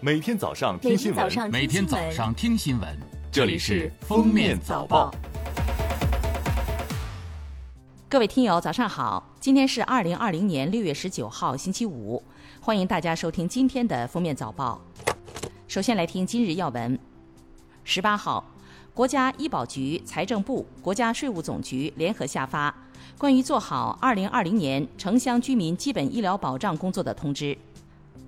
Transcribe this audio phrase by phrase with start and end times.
[0.00, 2.88] 每天早上听新闻，每天早上听新闻，
[3.32, 5.10] 这里是《封面早报》。
[8.08, 9.28] 各位听友，早上好！
[9.40, 12.22] 今天是二零二零年六月十九号，星期五，
[12.60, 14.80] 欢迎大家收听今天的《封面早报》。
[15.66, 16.96] 首先来听今日要闻。
[17.82, 18.44] 十八号，
[18.94, 22.72] 国家医保局、财政部、国家税务总局联合下发
[23.18, 27.58] 关于做好二零二零年城乡居民基本医疗保障工作的通知。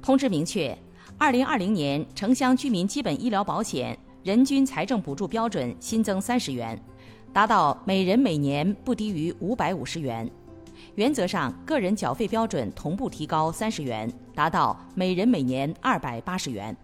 [0.02, 0.76] 通知明确，
[1.20, 6.82] 二零二零年城乡居民基本医疗保险人均财政补助标准新增三十元。
[7.30, 10.28] 达到每人每年不低于五百五十元，
[10.94, 16.74] 原则上个人缴费标准同步提高三十元，达到每人每年二百八十元。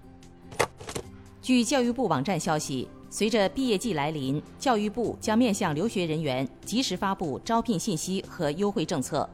[1.41, 9.29] 据教育部网站消息，随着毕业季来临，教育部将面向留学人员及时发布招聘信息和优惠政策，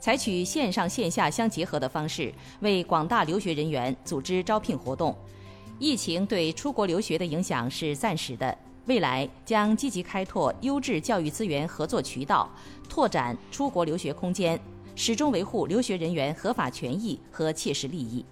[0.00, 5.14] 采取线上线下相结合的方式，为广大留学人员组织招聘活动。
[5.78, 8.56] 疫情对出国留学的影响是暂时的。
[8.86, 12.50] 未来将积极开拓优质教育资源合作渠道，
[12.88, 14.58] 拓展出国留学空间，
[14.96, 18.24] 始终维护留学人员合法权益和切实利益。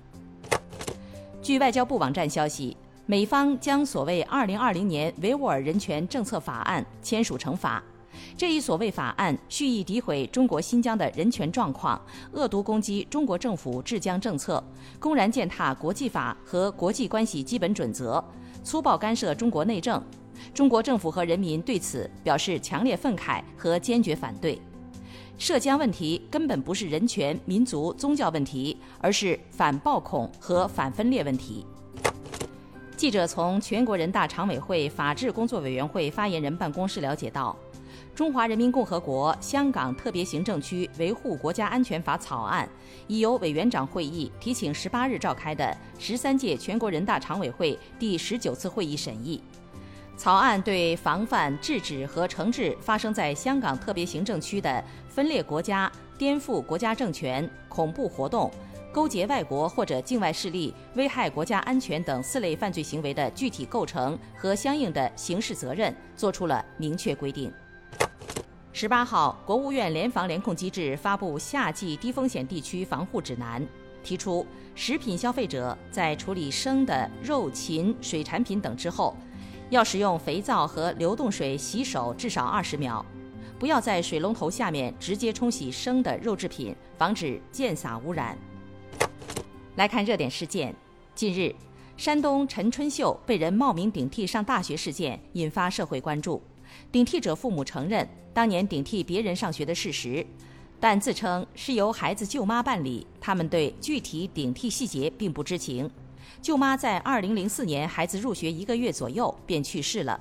[1.42, 2.74] 据外交部网站消息，
[3.08, 7.80] 美方将所谓《二零二零年维吾尔人权政策法案》签署成法。
[8.36, 12.00] 这一所谓法案蓄意诋毁中国新疆的人权状况，
[12.32, 14.62] 恶毒攻击中国政府治疆政策，
[14.98, 18.22] 公然践踏国际法和国际关系基本准则，
[18.64, 20.02] 粗暴干涉中国内政。
[20.52, 24.60] 中国政府和人民对此表示强烈愤慨和坚决反对。
[25.38, 31.64] 涉疆问题根本不是人权、民族、宗教问题，而是反暴恐和反分裂问题。
[32.96, 37.54] 记者从全国人大常委会法制工作委员会发言人办公室了解到，
[38.14, 42.66] 中华人民共和国香港特别行政区维护国家安全法草案
[43.06, 49.42] 已由委员长会议提请十八日召开的十三届全国人大常委会第十九次会议审议。
[50.16, 58.50] 草案对防范、制止和惩治发生在香港特别行政区的分裂国家、颠覆国家政权、恐怖活动、
[58.96, 67.52] 勾结外国或者境外势力危害国家安全等四类犯罪行为的具体构成和相应的刑事责任作出了明确规定。
[68.72, 73.62] 十八号，国务院联防联控机制发布夏季低风险地区防护指南，
[74.02, 79.14] 提出食品消费者在处理生的肉、禽、水产品等之后。
[79.68, 83.04] 要使用肥皂和流动水洗手至少二十秒，
[83.58, 88.38] 不要在水龙头下面直接冲洗生的肉制品，防止溅洒污染。
[89.76, 90.74] 来看热点事件，
[91.14, 91.54] 近日，
[91.98, 96.40] 山东陈春秀被人冒名顶替上大学事件引发社会关注。
[96.90, 100.26] 顶替者父母承认当年顶替别人上学的事实，
[100.80, 105.90] 但自称是由孩子舅妈办理，他们对具体顶替细节并不知情。
[106.40, 110.18] 舅妈在二零零四年孩子入学一个月左右便去世了。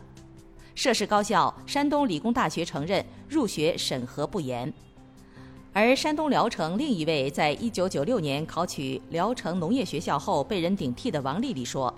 [0.76, 4.72] 涉事高校山东理工大学承认入学审核不严，
[5.78, 11.94] 而山东聊城另一位在一九九六年考取聊城农业学校后被人顶替的王丽丽说，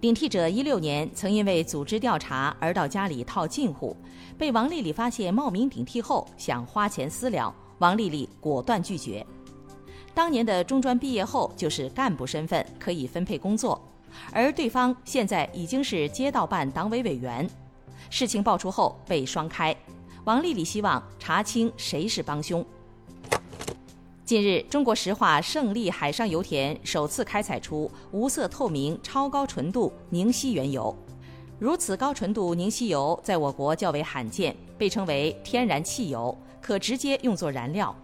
[0.00, 3.96] 顶替者一六年曾因为组织调查而到家里套近乎，
[4.38, 9.26] 被王丽丽发现冒名顶替后想花钱私了，王丽丽果断拒绝。
[10.14, 13.82] 当年的中专毕业后就是干部身份，可以分配工作，
[14.30, 17.44] 而对方现在已经是街道办党委委员。
[18.08, 19.74] 事情爆出后被双开，
[20.22, 22.64] 王丽丽希望查清谁是帮凶。
[24.26, 30.92] 近日，中国石化胜利海上油田首次开采出无色透明、超高纯度凝稀原油，
[31.60, 37.94] 如此高纯度凝稀油在我国较为罕见，被称为天然汽油，可直接用作燃料。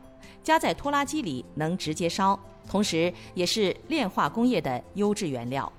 [0.44, 2.39] 加在拖拉机里能直接烧，
[2.71, 5.71] 同时也是炼化工业的优质原料。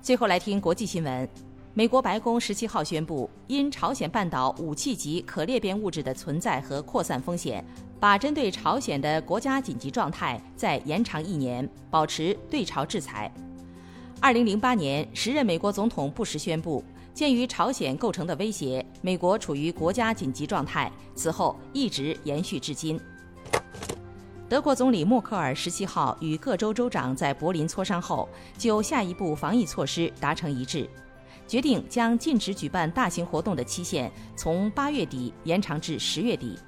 [0.00, 1.28] 最后来听国际新闻，
[1.76, 7.64] 美国白宫十七号宣布，因朝鲜半岛武器级可裂变物质的存在和扩散风险，
[7.98, 13.28] 把针对朝鲜的国家紧急状态再延长一年，保持对朝制裁。
[14.20, 16.80] 二零零八年，时任美国总统布什宣布，
[17.12, 23.00] 鉴于朝鲜构成的威胁，美国处于国家紧急状态，此后一直延续至今。
[24.48, 30.88] 德国总理默克尔十七号与各州州长在柏林磋商后，就下一步防疫措施达成一致，
[31.46, 36.58] 决定将禁止举办大型活动的期限从八月底延长至十月底。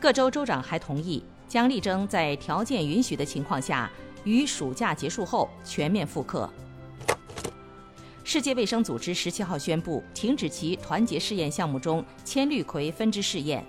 [0.00, 3.90] 各州州长还同意将力争在条件允许的情况下，
[4.24, 6.50] 于暑假结束后全面复课。
[8.24, 13.64] 世界卫生组织十七号宣布停止其团结试验项目中千氯葵分支试验。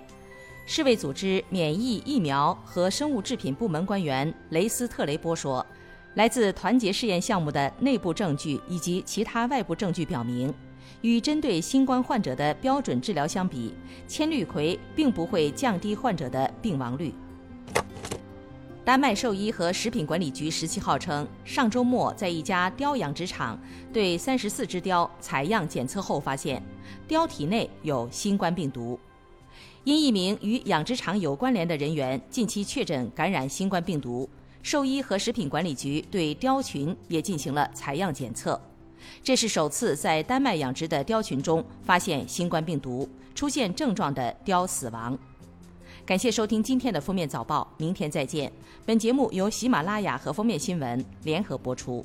[0.66, 5.64] 世卫组织免疫疫苗和生物制品部门官员雷斯特雷波说
[6.14, 10.52] ：“来自团结试验项目的内部证据以及其他外部证据表明，
[11.00, 13.72] 与针对新冠患者的标准治疗相比，
[14.08, 17.14] 千氯喹并不会降低患者的病亡率。
[18.84, 23.60] 丹麦兽医和食品管理局十七号称，上周末在一家貂养殖场
[23.92, 26.62] 对三十四只貂采样检测后发现，
[27.06, 28.98] 貂体内有新冠病毒。
[29.84, 34.28] 因一名与养殖场有关联的人员近期确诊感染新冠病毒，
[34.62, 38.60] 兽医和食品管理局对貂群也进行了采样检测。
[39.22, 45.16] 这是首次在丹麦养殖的貂群中发现新冠病毒，出现症状的貂死亡。
[46.04, 48.50] 感谢收听今天的封面早报，明天再见。
[48.84, 52.04] 本节目由喜马拉雅和封面新闻联合播出。